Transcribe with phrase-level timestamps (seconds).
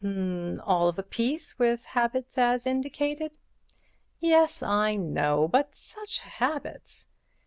[0.03, 3.33] "All of a piece with habits as indicated."
[4.19, 7.05] "Yes, I know, but such habits!